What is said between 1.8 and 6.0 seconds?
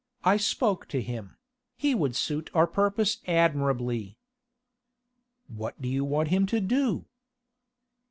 would suit our purpose admirably." "What do